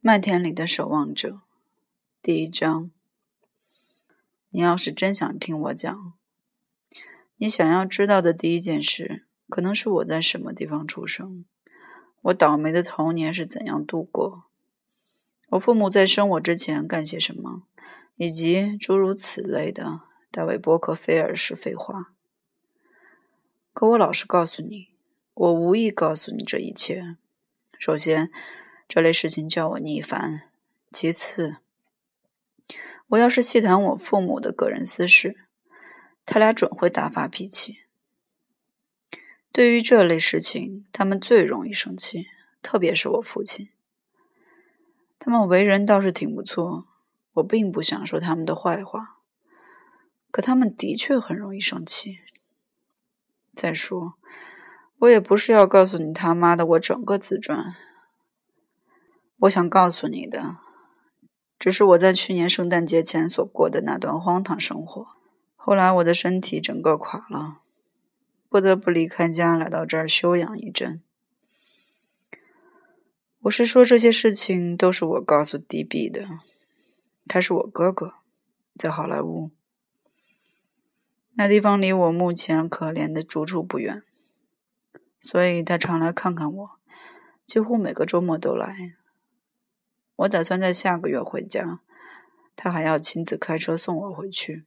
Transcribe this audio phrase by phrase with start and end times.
[0.00, 1.40] 麦田里的守望者，
[2.22, 2.92] 第一章。
[4.50, 6.12] 你要是真想听我讲，
[7.38, 11.44] 你想要知道的第一件事，可能是我在什么地方出生，
[12.22, 14.44] 我倒霉的童年是怎样度过，
[15.48, 17.64] 我父母在生我之前干些什么，
[18.14, 22.14] 以及诸如此类的大卫·伯克菲尔式废话。
[23.72, 24.90] 可我老实告诉你，
[25.34, 27.16] 我无意告诉你这一切。
[27.80, 28.30] 首先，
[28.88, 30.48] 这类事情叫我逆烦。
[30.90, 31.58] 其次，
[33.08, 35.36] 我要是细谈我父母的个人私事，
[36.24, 37.80] 他俩准会大发脾气。
[39.52, 42.28] 对于这类事情，他们最容易生气，
[42.62, 43.68] 特别是我父亲。
[45.18, 46.86] 他们为人倒是挺不错，
[47.34, 49.18] 我并不想说他们的坏话，
[50.30, 52.20] 可他们的确很容易生气。
[53.54, 54.14] 再说，
[55.00, 57.74] 我也不是要告诉你他妈的我整个自传。
[59.42, 60.56] 我想告诉你的，
[61.58, 65.06] 只是我在去年圣诞节前所过的那段荒唐生活。
[65.54, 67.60] 后来我的身体整个垮了，
[68.48, 71.02] 不得不离开家来到这儿休养一阵。
[73.42, 76.26] 我是说这些事情都是我告诉 D.B 的，
[77.28, 78.14] 他是我哥哥，
[78.76, 79.52] 在好莱坞，
[81.34, 84.02] 那地方离我目前可怜的住处不远，
[85.20, 86.70] 所以他常来看看我，
[87.46, 88.96] 几乎每个周末都来。
[90.18, 91.78] 我打算在下个月回家，
[92.56, 94.64] 他还要亲自开车送我回去。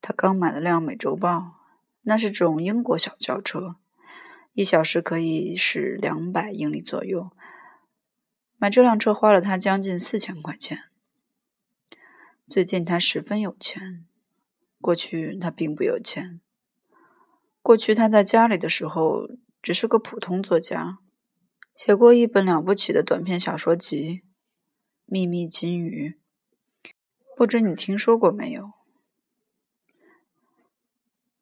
[0.00, 1.56] 他刚买了辆美洲豹，
[2.02, 3.76] 那是种英国小轿车，
[4.54, 7.30] 一小时可以驶两百英里左右。
[8.56, 10.84] 买这辆车花了他将近四千块钱。
[12.48, 14.06] 最近他十分有钱，
[14.80, 16.40] 过去他并不有钱。
[17.60, 19.28] 过去他在家里的时候
[19.60, 21.00] 只是个普通作家。
[21.74, 24.08] 写过一本了不起的短篇小说集
[25.06, 26.18] 《秘密金鱼》，
[27.36, 28.72] 不知你听说过没有？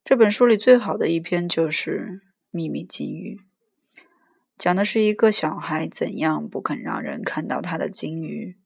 [0.04, 3.36] 这本书里最好的一篇就是《秘密金鱼》，
[4.56, 8.56] 讲的是一个小孩怎样不肯让人看到他的金鱼，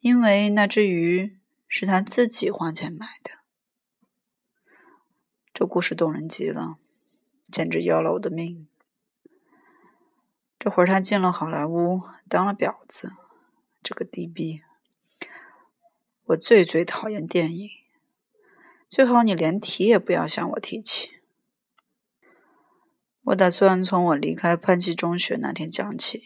[0.00, 3.30] 因为那只鱼是他自己花钱买的。
[5.54, 6.76] 这故事动人极了，
[7.50, 8.68] 简直要了我的命。
[10.64, 13.14] 这会儿他进了好莱坞，当了婊子。
[13.82, 14.62] 这个低逼！
[16.26, 17.68] 我最最讨厌电影，
[18.88, 21.10] 最好你连提也不要向我提起。
[23.24, 26.22] 我打算从我离开潘西中学那天讲起。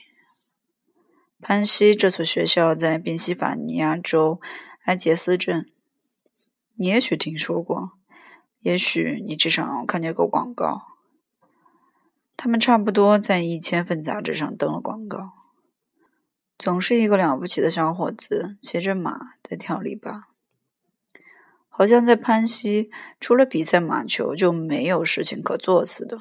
[1.41, 4.38] 潘西这所学校在宾夕法尼亚州
[4.84, 5.72] 埃杰斯镇，
[6.74, 7.92] 你也许听说过，
[8.60, 10.95] 也许你至少看见过广告。
[12.36, 15.32] 他们差不多在一千份杂志上登了广告。
[16.58, 20.22] 总是一个了不起的小伙子，骑着马在跳篱笆，
[21.69, 26.19] 好像在潘西除了比赛马球就没有事情可做似的。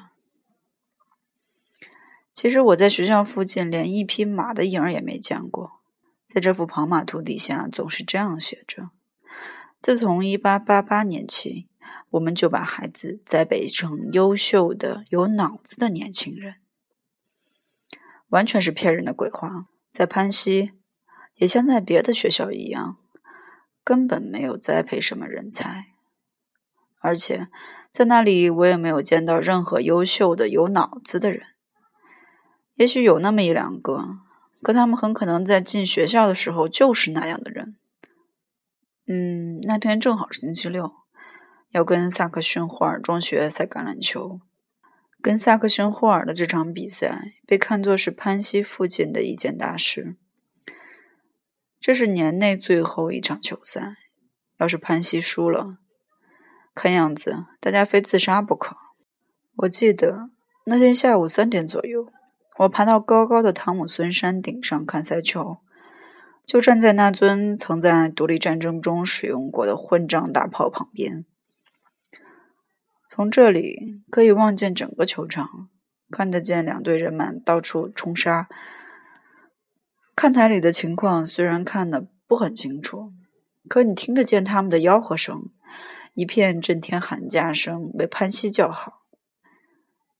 [2.34, 5.80] 其实我在学校附近连一匹马的影儿也没见过。
[6.26, 8.90] 在这幅跑马图底下总是这样写着：
[9.80, 11.68] 自从一八八八年起。
[12.10, 16.56] 我们就把孩子栽培成优秀的、有脑子的年轻人，
[18.28, 19.66] 完全是骗人的鬼话。
[19.90, 20.72] 在潘西，
[21.36, 22.98] 也像在别的学校一样，
[23.82, 25.86] 根本没有栽培什么人才，
[27.00, 27.48] 而且
[27.90, 31.46] 在那里我也没有见到任何优秀的、有脑子的人。
[32.74, 34.18] 也许有那么一两个，
[34.62, 37.76] 可他们很可能在进学校的时候就是那样的人。
[39.06, 41.05] 嗯，那天正好是星期六。
[41.70, 44.40] 要跟萨克逊霍尔中学赛橄榄球，
[45.20, 50.16] 跟萨克逊霍尔的这场比赛被看作是潘西附近的一件大事。
[51.80, 53.96] 这是年内最后一场球赛，
[54.58, 55.78] 要是潘西输了，
[56.74, 58.76] 看样子大家非自杀不可。
[59.56, 60.30] 我记得
[60.64, 62.08] 那天下午三点左右，
[62.58, 65.58] 我爬到高高的汤姆孙山顶上看赛球，
[66.44, 71.24] 就站在那尊曾在独立战争中使用过的混账大炮旁边。
[73.08, 75.68] 从这里可以望见整个球场，
[76.10, 78.48] 看得见两队人马到处冲杀。
[80.14, 83.12] 看台里的情况虽然看得不很清楚，
[83.68, 85.50] 可你听得见他们的吆喝声，
[86.14, 89.02] 一片震天喊价声为潘西叫好。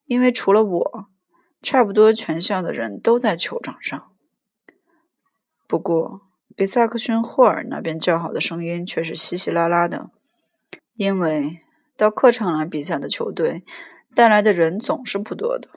[0.04, 1.06] 因为除了我，
[1.60, 4.12] 差不多全校的人都在球场上。
[5.66, 6.20] 不过，
[6.56, 10.10] 给萨克逊霍尔那边叫好的声音却是稀稀拉拉的，
[10.94, 11.65] 因为。
[11.96, 13.64] 到客场来比赛的球队
[14.14, 15.69] 带来的人总是不多的，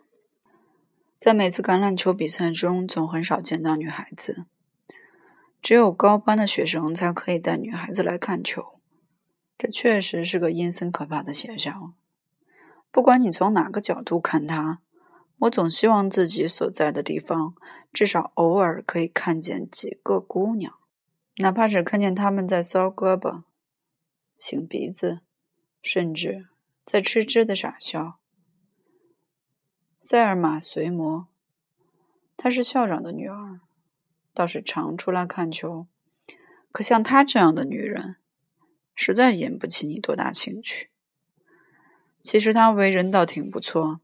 [1.18, 4.46] 在每次橄榄球比赛中，总很少见到女孩子。
[5.62, 8.80] 只有高班的学生才可以带女孩子来看球。
[9.58, 11.94] 这确实是个阴森可怕的学校。
[12.92, 14.80] 不管你从哪个角度看它，
[15.40, 17.54] 我总希望自己所在的地方
[17.92, 20.74] 至少偶尔可以看见几个姑娘，
[21.38, 23.44] 哪怕只看见她们在搔胳膊、
[24.40, 25.20] 擤鼻子，
[25.82, 26.48] 甚至
[26.84, 28.20] 在痴痴的傻笑。
[30.02, 31.28] 塞尔玛·随摩，
[32.38, 33.60] 她是校长的女儿，
[34.34, 35.88] 倒是常出来看球。
[36.72, 38.16] 可像她这样的女人，
[38.96, 40.90] 实在引不起你多大兴趣。
[42.22, 44.00] 其实她为人倒挺不错。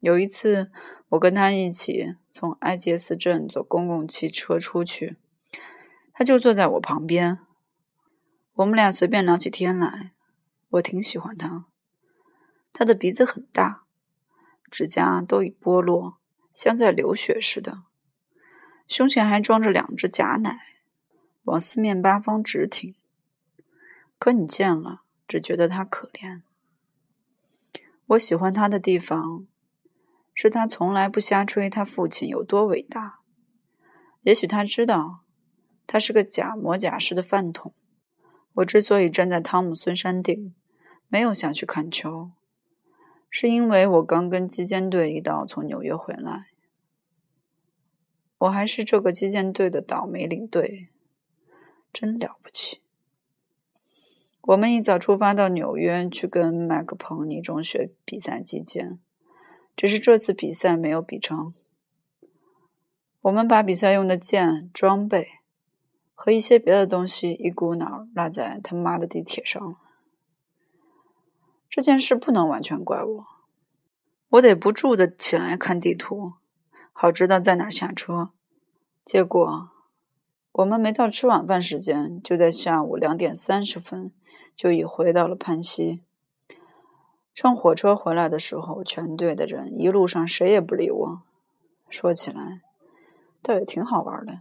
[0.00, 0.70] 有一次，
[1.10, 5.16] 我跟她一起从埃杰斯镇坐公共汽车出去，
[6.12, 7.38] 她就坐在我旁边。
[8.54, 10.12] 我们俩随便聊起天来。
[10.70, 11.66] 我挺喜欢他，
[12.72, 13.84] 他的鼻子很大。
[14.70, 16.18] 指甲都已剥落，
[16.54, 17.82] 像在流血似的。
[18.86, 20.60] 胸前还装着两只假奶，
[21.42, 22.94] 往四面八方直挺。
[24.18, 26.42] 可你见了，只觉得他可怜。
[28.06, 29.46] 我喜欢他的地方，
[30.34, 33.20] 是他从来不瞎吹他父亲有多伟大。
[34.22, 35.24] 也许他知道，
[35.86, 37.74] 他是个假模假式的饭桶。
[38.54, 40.54] 我之所以站在汤姆孙山顶，
[41.10, 42.30] 没有下去看球。
[43.28, 46.46] 是因为我刚跟击剑队一道从纽约回来，
[48.38, 50.88] 我还是这个击剑队的倒霉领队，
[51.92, 52.80] 真了不起。
[54.40, 58.98] 我们一早出发到纽约去跟麦克彭尼中学比赛击剑，
[59.76, 61.54] 只是这次比赛没有比成。
[63.20, 65.28] 我们把比赛用的剑、装备
[66.14, 69.76] 和一些别的东西一股脑落在他妈的地铁上了。
[71.70, 73.26] 这件事不能完全怪我，
[74.30, 76.32] 我得不住的起来看地图，
[76.92, 78.30] 好知道在哪儿下车。
[79.04, 79.70] 结果，
[80.50, 84.12] 我们没到吃晚饭时间，就在下午两点三十分
[84.56, 86.02] 就已回到了潘西。
[87.32, 91.22] 乘火车回来的时候，全队的人一路上谁也不理我。
[91.88, 92.62] 说起来，
[93.40, 94.40] 倒也挺好玩的。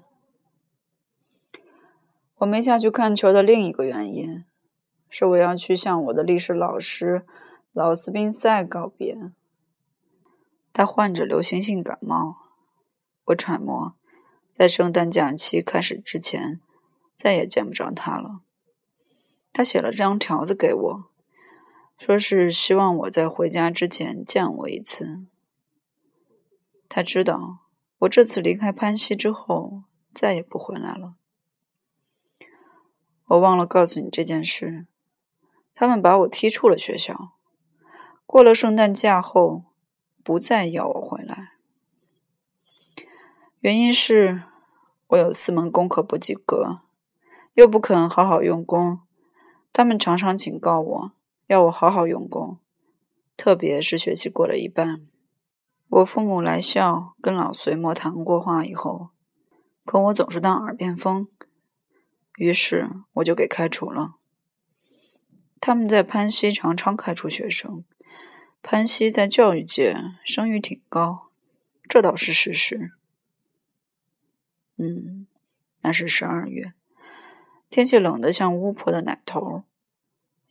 [2.39, 4.43] 我没下去看球的另一个原因。
[5.09, 7.25] 是我要去向我的历史老师
[7.73, 9.31] 老斯宾塞告别。
[10.71, 12.37] 他患着流行性感冒，
[13.25, 13.95] 我揣摩，
[14.51, 16.61] 在圣诞假期开始之前，
[17.15, 18.41] 再也见不着他了。
[19.51, 21.05] 他写了张条子给我，
[21.97, 25.25] 说是希望我在回家之前见我一次。
[26.87, 27.59] 他知道
[27.99, 29.83] 我这次离开潘西之后
[30.13, 31.15] 再也不回来了。
[33.25, 34.87] 我忘了告诉你这件事。
[35.79, 37.31] 他们把我踢出了学校。
[38.25, 39.63] 过了圣诞假后，
[40.25, 41.53] 不再要我回来。
[43.61, 44.43] 原因是
[45.07, 46.81] 我有四门功课不及格，
[47.53, 48.99] 又不肯好好用功。
[49.71, 51.11] 他们常常警告我，
[51.47, 52.57] 要我好好用功，
[53.37, 55.07] 特别是学期过了一半。
[55.87, 59.11] 我父母来校跟老隋磨谈过话以后，
[59.85, 61.29] 可我总是当耳边风，
[62.35, 64.15] 于是我就给开除了。
[65.61, 67.83] 他们在潘西常常开除学生。
[68.61, 69.95] 潘西在教育界
[70.25, 71.29] 声誉挺高，
[71.87, 72.91] 这倒是事实。
[74.77, 75.27] 嗯，
[75.81, 76.73] 那是十二月，
[77.69, 79.63] 天气冷得像巫婆的奶头，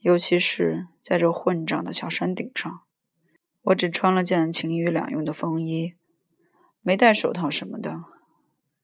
[0.00, 2.80] 尤其是在这混账的小山顶上。
[3.62, 5.94] 我只穿了件晴雨两用的风衣，
[6.80, 8.04] 没戴手套什么的。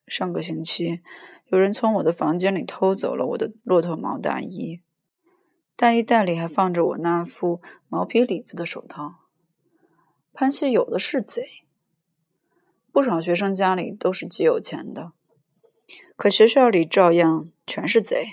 [0.06, 1.00] 上个星期，
[1.46, 4.82] 有人从我的房间里偷走了我的骆驼毛大衣。
[5.76, 9.16] 大衣袋里还放着我那副毛皮里子的手套。
[10.32, 11.64] 潘西有的是贼，
[12.92, 15.12] 不少学生家里都是极有钱的，
[16.16, 18.26] 可学校里照样全是贼。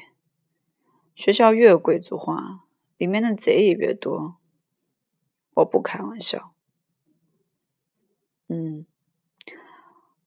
[1.15, 2.65] 学校越贵族化，
[2.97, 4.37] 里面的贼也越多。
[5.55, 6.53] 我不开玩笑。
[8.47, 8.85] 嗯，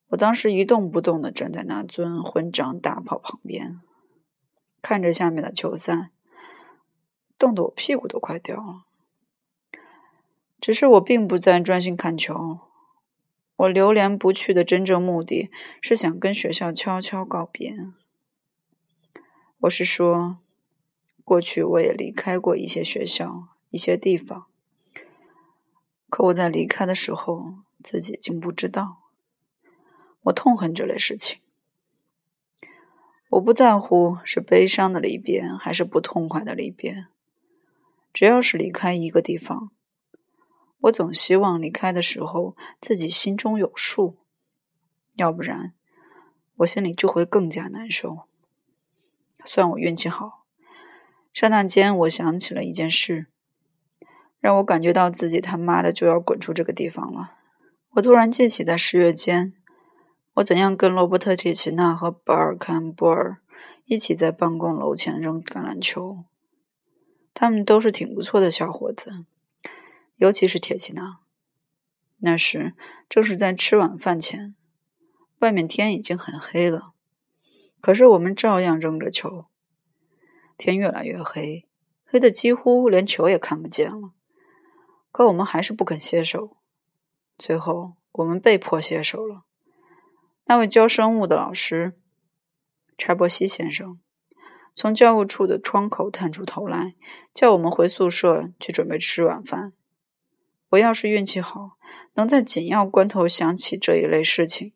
[0.08, 3.80] 我当时一动不动的站在那尊混账大炮旁边，
[4.82, 6.10] 看着下面的球赛。
[7.38, 8.84] 冻得我屁股都快掉了。
[10.60, 12.60] 只是我并不在专心看球，
[13.56, 15.50] 我流连不去的真正目的
[15.82, 17.86] 是想跟学校悄悄告别。
[19.60, 20.38] 我是说，
[21.22, 24.46] 过去我也离开过一些学校、一些地方，
[26.08, 29.02] 可我在离开的时候自己竟不知道。
[30.22, 31.40] 我痛恨这类事情。
[33.30, 37.08] 我不在乎是悲伤的离别还是不痛快的离别。
[38.14, 39.72] 只要是离开一个地方，
[40.82, 44.18] 我总希望离开的时候自己心中有数，
[45.16, 45.74] 要不然
[46.58, 48.28] 我心里就会更加难受。
[49.44, 50.44] 算我运气好。
[51.32, 53.26] 刹那间，我想起了一件事，
[54.38, 57.32] 让我感觉到自己他妈的就要滚出这个地方了。
[57.94, 59.52] 我突然记起在十月间，
[60.34, 63.38] 我怎样跟罗伯特·铁奇纳和巴尔坎波尔
[63.86, 66.24] 一起在办公楼前扔橄榄球。
[67.34, 69.26] 他们都是挺不错的小伙子，
[70.16, 71.18] 尤其是铁奇纳。
[72.18, 72.74] 那时
[73.08, 74.54] 正是在吃晚饭前，
[75.40, 76.94] 外面天已经很黑了，
[77.80, 79.46] 可是我们照样扔着球。
[80.56, 81.66] 天越来越黑，
[82.04, 84.12] 黑的几乎连球也看不见了。
[85.10, 86.56] 可我们还是不肯歇手。
[87.36, 89.42] 最后，我们被迫歇手了。
[90.44, 91.98] 那位教生物的老师，
[92.96, 93.98] 柴伯西先生，
[94.74, 96.94] 从教务处的窗口探出头来，
[97.32, 99.72] 叫我们回宿舍去准备吃晚饭。
[100.70, 101.78] 我要是运气好，
[102.14, 104.72] 能在紧要关头想起这一类事情，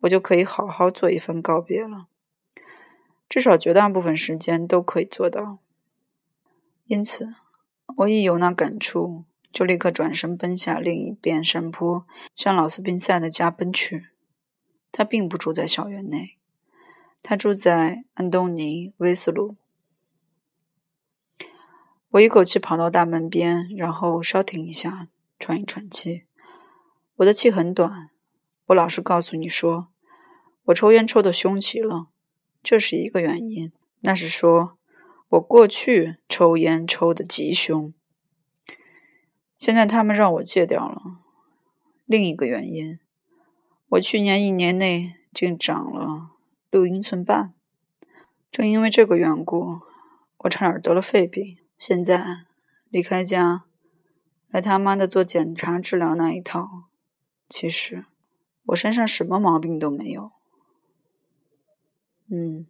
[0.00, 2.06] 我就可以好好做一份告别了。
[3.28, 5.58] 至少绝大部分时间都可以做到。
[6.86, 7.34] 因此，
[7.98, 14.06] 我一有那感触，就立刻转身奔下另一边山坡，向老斯宾塞的家奔去。
[14.90, 16.37] 他并不住在校园内，
[17.22, 19.56] 他住在安东尼威斯路。
[22.10, 25.08] 我一口气跑到大门边，然后稍停一下，
[25.38, 26.24] 喘一喘气。
[27.16, 28.10] 我的气很短。
[28.66, 29.88] 我老实告诉你说，
[30.64, 32.08] 我抽烟抽的凶极了。
[32.62, 34.78] 这是一个原因，那是说
[35.28, 37.92] 我过去抽烟抽的极凶，
[39.56, 41.18] 现在他们让我戒掉了。
[42.04, 42.98] 另一个原因，
[43.90, 46.30] 我去年一年内竟长了
[46.70, 47.54] 六英寸半，
[48.50, 49.80] 正因为这个缘故，
[50.38, 51.56] 我差点得了肺病。
[51.78, 52.44] 现在
[52.90, 53.64] 离开家
[54.48, 56.84] 来他妈的做检查治疗那一套，
[57.48, 58.04] 其实
[58.66, 60.32] 我身上什么毛病都没有。
[62.30, 62.66] 嗯，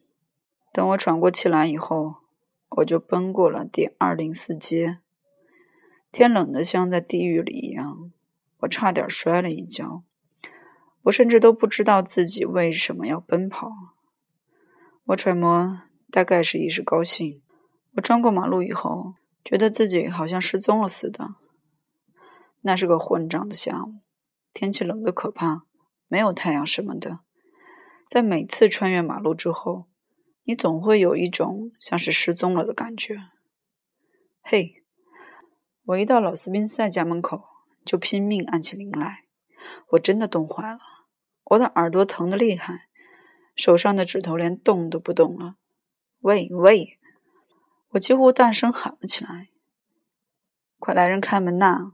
[0.73, 2.17] 等我喘过气来以后，
[2.69, 4.99] 我就奔过了第二零四街。
[6.13, 8.13] 天冷的像在地狱里一样，
[8.59, 10.05] 我差点摔了一跤。
[11.09, 13.71] 我甚至都不知道自己为什么要奔跑。
[15.05, 17.43] 我揣摩，大概是一时高兴。
[17.95, 21.37] 我穿过马路以后，觉得自己好像失踪了似的。
[22.61, 23.95] 那是个混账的下午，
[24.53, 25.63] 天气冷得可怕，
[26.09, 27.21] 没有太阳什么的。
[28.07, 29.87] 在每次穿越马路之后，
[30.45, 33.17] 你总会有一种像是失踪了的感觉。
[34.43, 34.85] 嘿，
[35.85, 37.45] 我一到老斯宾塞家门口，
[37.85, 39.25] 就拼命按起铃来。
[39.91, 40.79] 我真的冻坏了，
[41.51, 42.89] 我的耳朵疼得厉害，
[43.55, 45.57] 手上的指头连动都不动了。
[46.21, 46.99] 喂喂！
[47.91, 49.49] 我几乎大声喊了起来
[50.79, 51.93] ：“快来人开门呐！”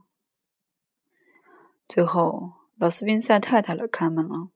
[1.87, 4.49] 最后，老斯宾塞太太来开门了。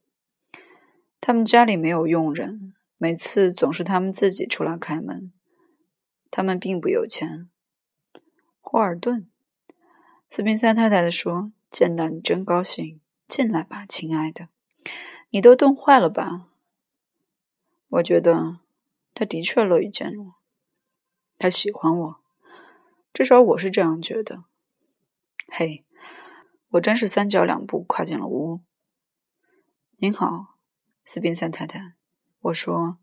[1.18, 5.32] 他们家里没有佣人，每次总是他们自己出来开门。
[6.30, 7.48] 他们并不有钱。
[8.60, 9.30] 霍尔顿，
[10.28, 14.48] 斯宾塞太太的说：“见到你真高兴，进来吧，亲爱的。
[15.30, 16.48] 你都冻坏了吧？”
[17.88, 18.60] 我觉得
[19.14, 20.34] 他的确乐于见我，
[21.38, 22.20] 他喜欢我，
[23.12, 24.44] 至少我是这样觉得。
[25.48, 25.84] 嘿，
[26.70, 28.60] 我真是三脚两步跨进了屋。
[29.96, 30.58] 您好。
[31.02, 31.94] 斯宾塞太太，
[32.38, 32.98] 我说：“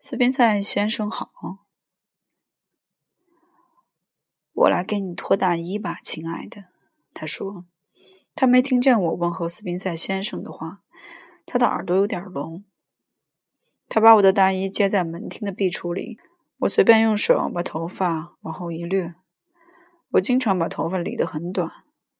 [0.00, 1.66] 斯宾塞先生好，
[4.52, 6.66] 我来给你脱大衣吧，亲爱的。”
[7.12, 7.66] 他说
[8.34, 10.82] ：“他没听见我问候斯宾塞先生的话，
[11.50, 12.64] 他的耳朵有点聋。”
[13.88, 16.18] 他把我的大衣接在门厅的壁橱里，
[16.58, 19.14] 我随便用手把头发往后一掠。
[20.10, 21.70] 我经常把头发理得很短，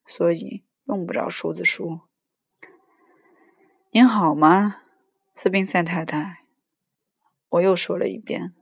[0.07, 2.01] 所以用不着梳子梳。
[3.91, 4.83] 您好吗？
[5.35, 6.45] 斯宾塞太太，
[7.49, 8.55] 我又说了一遍，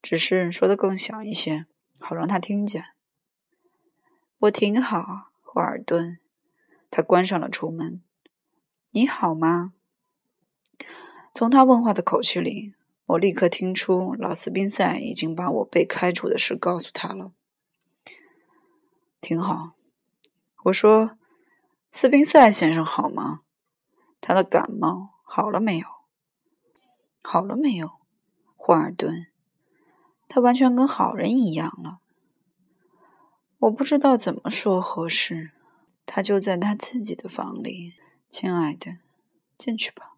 [0.00, 1.66] 只是说的更响一些，
[1.98, 2.84] 好让他听见。
[4.38, 6.18] 我挺好，霍尔顿。
[6.88, 8.02] 他关上了橱门。
[8.96, 9.74] 你好吗？
[11.34, 12.72] 从他问话的口气里，
[13.04, 17.32] 我立刻听出老斯宾塞已经把我被开除的事告诉他了。
[19.20, 19.72] 挺好。
[20.64, 21.18] 我说，
[21.92, 23.42] 斯宾塞先生好吗？
[24.22, 25.10] 他的感冒。
[25.22, 25.86] 好了没有？
[27.20, 27.98] 好了没有，
[28.56, 29.26] 霍尔顿？
[30.26, 31.98] 他完全跟好人一样了。
[33.58, 35.50] 我不知道怎么说合适。
[36.06, 37.92] 他就在他自己的房里，
[38.28, 38.98] 亲爱的，
[39.56, 40.15] 进去吧。